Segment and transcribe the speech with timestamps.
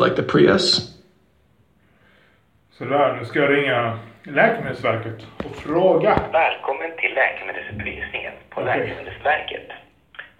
[0.00, 0.94] like the Prius.
[2.70, 6.22] Sådär, nu ska jag ringa Läkemedelsverket och fråga.
[6.32, 8.78] Välkommen till läkemedelsupplysningen på Okej.
[8.78, 9.68] Läkemedelsverket.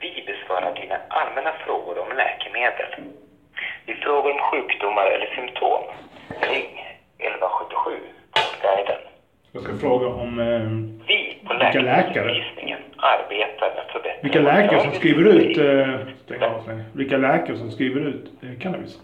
[0.00, 2.90] Vi besvarar dina allmänna frågor om läkemedel.
[3.86, 5.82] Vid frågor om sjukdomar eller symptom,
[6.50, 6.72] ring
[7.18, 7.90] 1177
[8.34, 9.00] på guiden.
[9.52, 12.44] Jag ska fråga om eh, Vi på Vilka läkare?
[12.96, 18.30] Arbetar med att förbättra vilka läkare som skriver ut, eh, vilka läkare som skriver ut
[18.42, 18.98] eh, cannabis.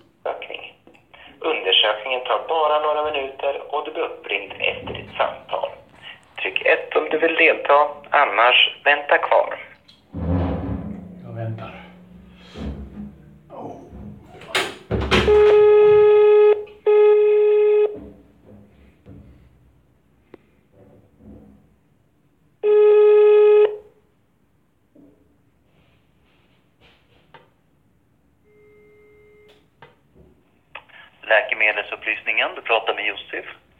[2.68, 5.70] Bara några minuter och du blir uppringd efter ditt samtal.
[6.42, 9.58] Tryck 1 om du vill delta, annars vänta kvar.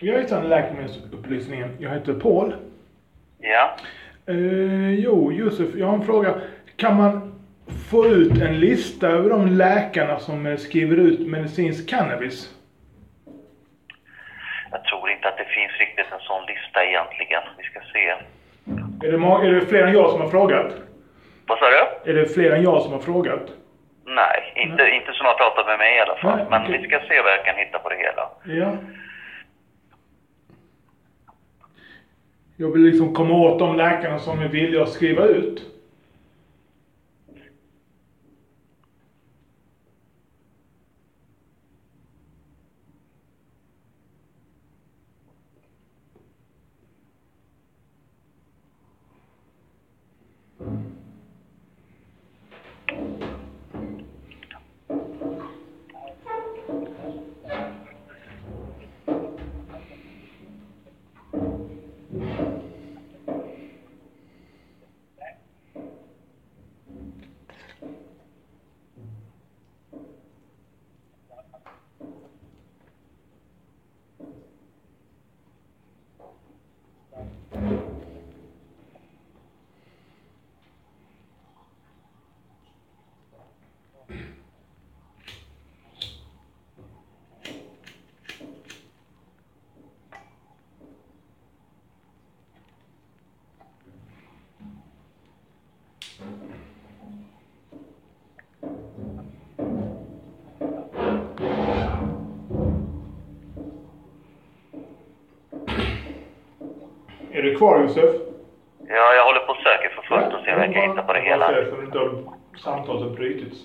[0.08, 1.77] Jag heter Läkemedelsupplysningen.
[1.78, 2.55] Jag heter Paul.
[3.41, 3.77] Ja.
[4.27, 6.34] Eh, jo, Josef, jag har en fråga.
[6.77, 7.34] Kan man
[7.91, 12.55] få ut en lista över de läkarna som eh, skriver ut medicinsk cannabis?
[14.70, 17.42] Jag tror inte att det finns riktigt en sån lista egentligen.
[17.58, 18.05] Vi ska se.
[19.06, 20.72] Är det, är det fler än jag som har frågat?
[21.46, 22.11] Vad sa du?
[22.11, 23.46] Är det fler än jag som har frågat?
[24.05, 26.36] Nej, inte, inte som har pratat med mig i alla fall.
[26.38, 26.78] Nej, Men okej.
[26.78, 28.24] vi ska se vad jag kan hitta på det hela.
[28.44, 28.72] Ja.
[32.61, 35.62] Jag vill liksom komma åt de läkarna som är villiga att skriva ut.
[84.08, 84.13] Är
[107.42, 108.05] du kvar Josef?
[108.89, 111.13] Ja, jag håller på att söka för fullt och se vad jag kan hitta på
[111.13, 111.52] det hela.
[111.52, 113.64] Jag ser inte om samtalet har brutits.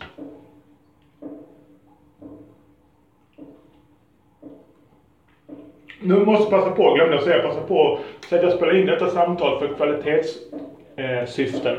[6.05, 7.99] Nu måste jag passa på, glömde jag säga, passa på
[8.29, 11.77] säga att jag spelar in detta samtal för kvalitetssyften.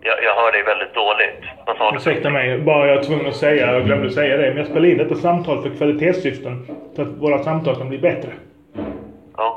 [0.00, 1.44] Jag, jag hör dig väldigt dåligt.
[1.66, 1.96] Vad sa du?
[1.96, 4.88] Ursäkta mig, bara jag är tvungen att säga, jag glömde säga det, men jag spelar
[4.88, 6.66] in detta samtal för kvalitetssyften.
[6.96, 8.32] Så att våra samtal kan bli bättre.
[9.34, 9.36] Okej.
[9.36, 9.56] Ja.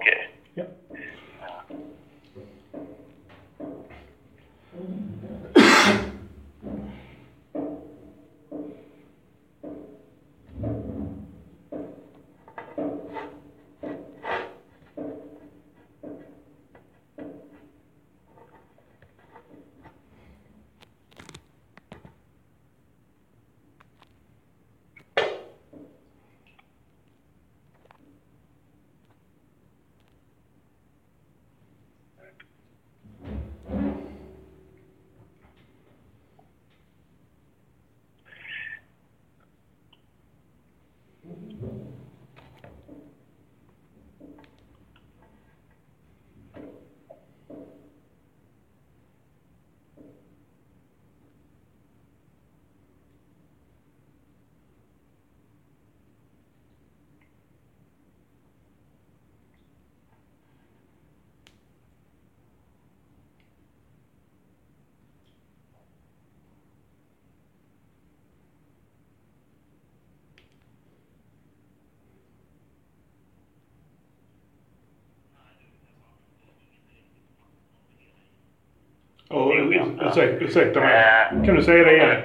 [79.64, 81.04] Ursäkta, ursäkta mig.
[81.46, 82.22] Kan du säga det igen?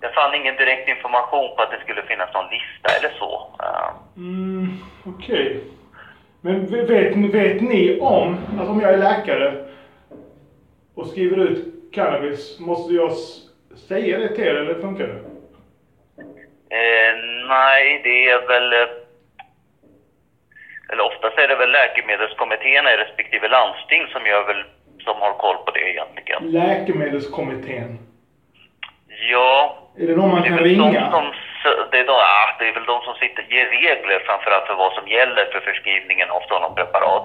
[0.00, 3.50] Jag fann ingen direkt information på att det skulle finnas någon lista eller så.
[3.62, 4.66] Eh, Mm,
[5.04, 5.60] okej.
[6.40, 9.64] Men v- vet, ni- vet ni om, alltså om jag är läkare
[10.94, 13.12] och skriver ut cannabis, måste jag
[13.88, 15.18] säga det till er eller funkar det?
[16.76, 17.14] Eh,
[17.48, 18.88] nej, det är väl...
[20.92, 24.64] Eller oftast är det väl läkemedelskommittéerna i respektive landsting som gör väl,
[25.04, 26.50] som har koll på det egentligen.
[26.52, 27.98] Läkemedelskommittén.
[29.30, 31.10] Ja, Är det någon man det kan ringa?
[31.10, 31.32] som,
[31.90, 34.92] det är, de, ah, det är väl de som sitter, ger regler framförallt för vad
[34.92, 37.24] som gäller för förskrivningen av sådana preparat.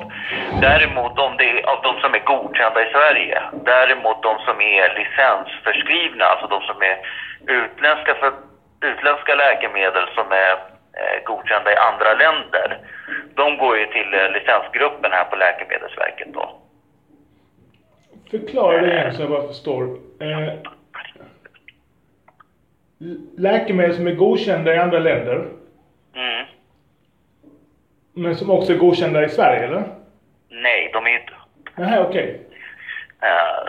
[0.62, 3.42] Däremot om det är, av de som är godkända i Sverige.
[3.66, 6.98] Däremot de som är licensförskrivna, alltså de som är
[7.48, 8.32] utländska, för,
[8.82, 10.71] utländska läkemedel som är
[11.26, 12.80] godkända i andra länder.
[13.36, 16.58] De går ju till eh, licensgruppen här på Läkemedelsverket då.
[18.32, 19.84] Förklara det igen så jag bara förstår.
[20.20, 20.54] Eh,
[23.38, 25.48] läkemedel som är godkända i andra länder,
[26.16, 26.46] Mm.
[28.14, 29.84] men som också är godkända i Sverige, eller?
[30.50, 31.34] Nej, de är ju inte
[31.76, 32.42] Nej, okej.
[32.50, 32.51] Eh,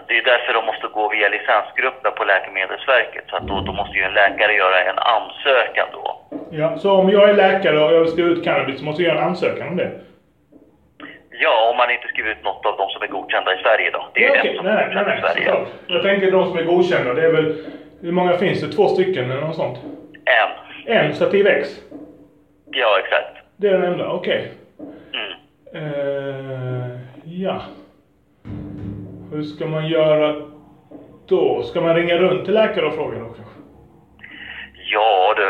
[0.09, 3.25] Det är därför de måste gå via licensgruppen på Läkemedelsverket.
[3.29, 6.21] Så att då, då måste ju en läkare göra en ansökan då.
[6.51, 9.23] Ja, så om jag är läkare och jag skriva ut cannabis så måste jag göra
[9.23, 9.91] en ansökan om det?
[11.31, 14.07] Ja, om man inte skriver ut något av de som är godkända i Sverige då.
[14.15, 15.33] Det är Ja, ju den som Nej, är nej, godkänd nej, i nej.
[15.35, 15.67] Sverige.
[15.87, 17.65] Jag tänker de som är godkända, det är väl...
[18.03, 18.73] Hur många finns det?
[18.73, 19.79] Två stycken eller något sånt?
[20.25, 20.97] En.
[20.97, 21.69] En, Stativ X.
[22.71, 23.37] Ja, exakt.
[23.57, 24.53] Det är den enda, okej.
[25.15, 25.33] Mm.
[25.75, 26.91] Eh,
[27.25, 27.63] ja.
[29.33, 30.35] Hur ska man göra
[31.29, 31.63] då?
[31.63, 33.59] Ska man ringa runt till läkare och fråga då kanske?
[34.93, 35.49] Ja, du.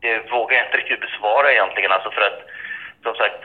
[0.00, 1.92] Det vågar jag inte riktigt besvara egentligen.
[1.92, 2.38] Alltså för att,
[3.02, 3.42] som sagt,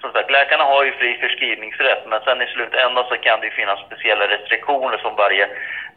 [0.00, 3.52] som sagt, läkarna har ju fri förskrivningsrätt, men sen i slutändan så kan det ju
[3.52, 5.46] finnas speciella restriktioner som varje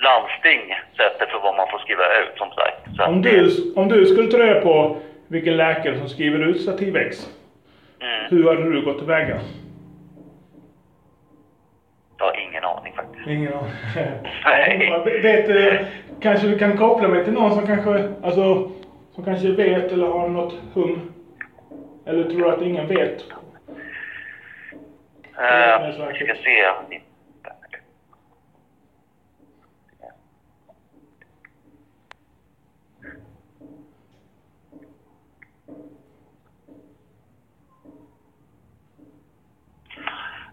[0.07, 0.61] landsting
[0.97, 2.79] sätter för vad man får skriva ut, som sagt.
[2.97, 4.97] Så Om du, om du skulle ta reda på
[5.27, 7.29] vilken läkare som skriver ut Stativ X,
[8.01, 8.25] Mm.
[8.29, 9.39] hur hade du gått tillväga?
[12.17, 12.35] Jag har
[13.27, 15.85] ingen aning Vet du,
[16.21, 18.71] kanske du kan koppla mig till någon som kanske, alltså,
[19.15, 21.13] som kanske vet eller har något hum?
[22.05, 23.21] Eller tror du att ingen vet?
[25.37, 26.65] Uh, vi ska se.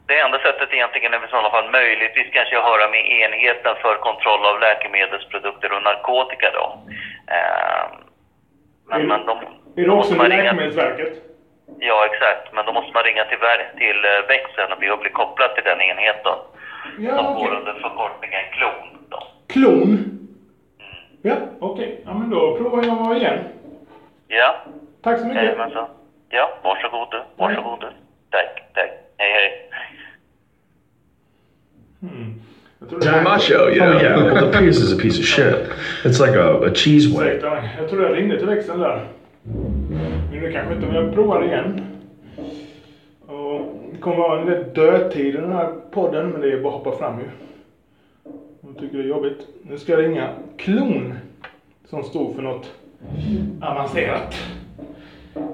[0.06, 3.94] Det enda sättet egentligen är väl i sådana fall möjligtvis kanske höra med enheten för
[4.08, 6.66] kontroll av läkemedelsprodukter och narkotika då.
[7.36, 7.84] Eh,
[8.88, 9.34] men, Är- men de,
[9.76, 11.12] Är det också med Läkemedelsverket?
[11.78, 12.52] Ja, exakt.
[12.54, 13.38] Men då måste man ringa till,
[13.78, 16.38] till eh, växeln och be att bli kopplad till den enheten.
[16.98, 17.44] Ja, som okej.
[17.44, 18.88] går under förkortningen KLON.
[19.08, 19.22] Då.
[19.52, 19.82] Klon?
[19.82, 20.18] Mm.
[21.22, 22.00] Ja, okej.
[22.06, 23.38] Ja, men då provar jag igen.
[24.28, 24.56] Ja,
[25.02, 25.42] Tack så mycket.
[25.44, 25.88] jajamensan.
[26.28, 27.22] Ja, varsågod du.
[27.36, 27.88] Varsågod du.
[28.30, 28.90] Tack, tack.
[29.18, 29.68] Hej, hej.
[33.00, 33.96] Det Very much so, yeah.
[33.96, 34.16] Oh, yeah.
[34.16, 35.70] well, the Prius is a piece of shit.
[36.04, 37.40] It's like a, a cheese mig.
[37.78, 39.08] Jag tror jag ringde till växeln där.
[40.32, 41.80] Men kanske inte, men jag provar igen.
[43.26, 43.60] Och
[43.92, 46.84] det kommer vara en del dödtid i den här podden, men det är bara att
[46.84, 47.24] hoppa fram ju.
[48.60, 49.46] Jag tycker det är jobbigt.
[49.62, 51.14] Nu ska jag ringa Klon,
[51.84, 52.70] som stod för något
[53.60, 54.34] avancerat.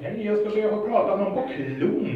[0.00, 2.11] Hej, jag be att få prata med någon på Klon.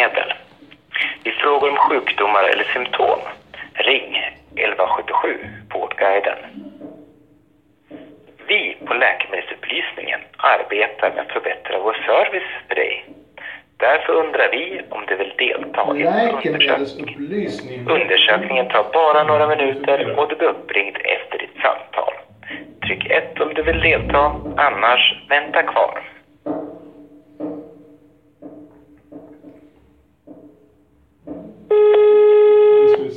[0.00, 0.32] Läkemedel.
[1.24, 3.18] Vid frågor om sjukdomar eller symptom,
[3.74, 4.16] ring
[4.56, 5.38] 1177
[5.72, 6.38] Vårdguiden.
[8.46, 13.04] Vi på Läkemedelsupplysningen arbetar med att förbättra vår service för dig.
[13.76, 17.16] Därför undrar vi om du vill delta i vår undersökning.
[17.88, 22.14] Undersökningen tar bara några minuter och du blir uppringd efter ditt samtal.
[22.86, 26.00] Tryck 1 om du vill delta, annars vänta kvar.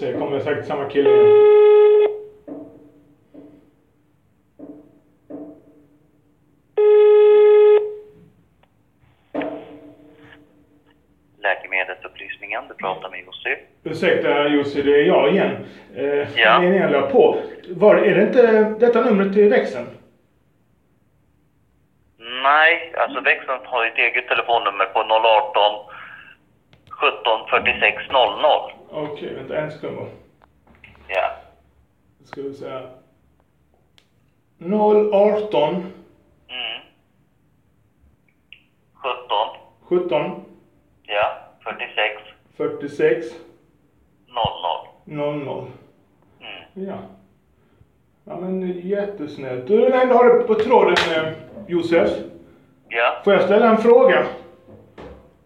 [0.03, 1.43] Se, kommer säkert samma kille igen.
[11.43, 13.57] Läkemedelsupplysningen, du pratar med Jussi.
[13.83, 15.65] Ursäkta Jussi, det är jag igen.
[15.95, 16.59] Eh, Ja.
[16.59, 17.37] Meningen la på.
[17.69, 19.87] Var, är det inte detta numret till växeln?
[22.43, 25.85] Nej, alltså växeln har ett eget telefonnummer på 018
[26.89, 28.82] 17 46 00.
[28.93, 30.07] Okej, vänta en sekund bara.
[31.07, 31.31] Ja.
[32.19, 32.81] Då ska vi säga
[34.59, 35.75] 018
[36.49, 36.81] Mm.
[38.93, 40.45] 17, 17
[41.03, 42.21] ja, 46
[42.57, 43.25] 46
[44.27, 44.37] 00.
[45.05, 45.65] 00.
[46.39, 46.87] Mm.
[46.89, 46.97] Ja.
[48.25, 49.67] Ja men jättesnällt.
[49.67, 51.33] Du är den enda har det på tråden eh,
[51.67, 52.09] Josef.
[52.89, 54.25] Ja, Får jag ställa en fråga?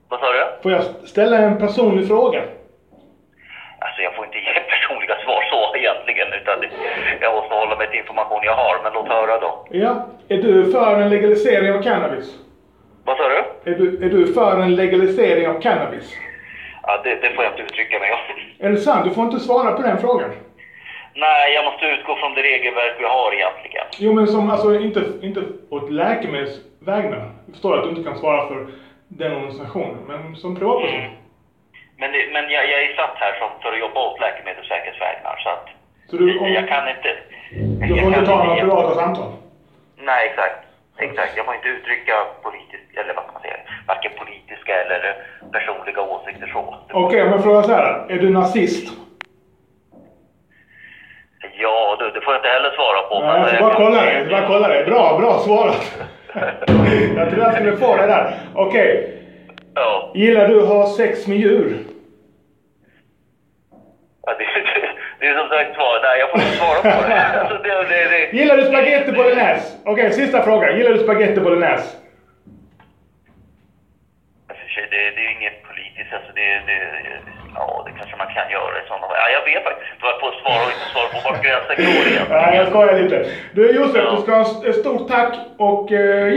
[0.08, 0.62] vad sa du?
[0.63, 2.44] Får jag ställa en personlig fråga?
[3.80, 5.74] Alltså jag får inte ge personliga svar så
[6.10, 6.58] egentligen, utan
[7.22, 9.68] jag måste hålla mig till information jag har, men låt höra då.
[9.72, 10.08] Ja.
[10.28, 12.36] Är du för en legalisering av cannabis?
[13.06, 13.72] Vad sa du?
[13.72, 16.18] Är du, är du för en legalisering av cannabis?
[16.84, 18.66] Ja, det, det får jag inte uttrycka mig om.
[18.66, 19.06] Är det sant?
[19.06, 20.32] Du får inte svara på den frågan.
[21.14, 23.86] Nej, jag måste utgå från det regelverk vi har egentligen.
[23.98, 27.32] Jo men som, alltså inte, inte åt läkemedelsvägnar.
[27.46, 28.68] Jag förstår att du inte kan svara för
[29.08, 31.02] den organisationen, men som privatperson.
[31.98, 35.36] Men, det, men jag, jag är satt här som, för att jobba åt Läkemedelsverkets vägnar,
[35.44, 35.68] så att
[36.10, 37.10] Så du, om, jag kan inte...
[37.88, 39.32] du får inte ta några privata samtal?
[39.98, 40.56] Nej, exakt.
[40.98, 41.38] Exakt.
[41.38, 45.16] Jag får inte uttrycka politisk, eller vad ska man säga, varken politiska eller
[45.52, 46.76] personliga åsikter så.
[46.92, 48.06] Okej, om jag frågar så här.
[48.10, 48.94] Är du nazist?
[51.60, 53.20] Ja, du, det får jag inte heller svara på.
[53.20, 54.14] Nej, jag ska bara kolla det.
[54.14, 54.86] Jag bara kolla det.
[54.86, 56.00] Bra, bra svarat.
[57.16, 58.34] jag trodde jag skulle få det där.
[58.56, 59.14] Okej.
[59.76, 61.78] Ja, Gillar du att ha sex med djur?
[64.26, 64.46] ja det,
[65.19, 66.00] det, är som sagt svar.
[66.03, 67.24] Nej, jag får inte svara på det.
[67.39, 68.38] Alltså, det, det, det.
[68.38, 69.77] Gillar du spaghetti bolognese?
[69.86, 70.77] Okej, sista frågan.
[70.77, 71.97] Gillar du spaghetti bolognese?
[74.50, 76.47] Alltså, det, det är inget politiskt, alltså det,
[77.55, 79.17] ja det kanske man kan göra i sådana fall.
[79.21, 81.17] Ja, jag vet faktiskt inte vad jag får svara och inte svara på.
[81.27, 82.41] Vart gränsen går egentligen.
[82.41, 83.17] Nej, jag skojar lite.
[83.55, 86.36] Du Josef, du ska ha ett stort tack och eh, ja.